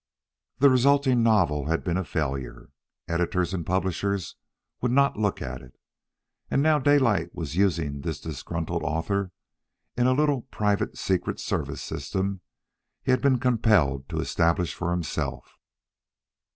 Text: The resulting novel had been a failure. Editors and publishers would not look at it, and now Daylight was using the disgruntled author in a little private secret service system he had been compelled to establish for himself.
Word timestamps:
The 0.57 0.71
resulting 0.71 1.21
novel 1.21 1.67
had 1.67 1.83
been 1.83 1.95
a 1.97 2.03
failure. 2.03 2.71
Editors 3.07 3.53
and 3.53 3.63
publishers 3.63 4.35
would 4.81 4.89
not 4.91 5.15
look 5.19 5.43
at 5.43 5.61
it, 5.61 5.75
and 6.49 6.63
now 6.63 6.79
Daylight 6.79 7.35
was 7.35 7.55
using 7.55 8.01
the 8.01 8.11
disgruntled 8.11 8.81
author 8.81 9.31
in 9.95 10.07
a 10.07 10.13
little 10.13 10.41
private 10.41 10.97
secret 10.97 11.39
service 11.39 11.83
system 11.83 12.41
he 13.03 13.11
had 13.11 13.21
been 13.21 13.37
compelled 13.37 14.09
to 14.09 14.19
establish 14.19 14.73
for 14.73 14.89
himself. 14.89 15.59